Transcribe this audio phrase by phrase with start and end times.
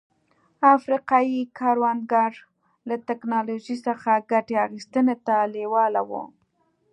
[0.75, 2.31] افریقايي کروندګر
[2.87, 6.23] له ټکنالوژۍ څخه ګټې اخیستنې ته لېواله وو.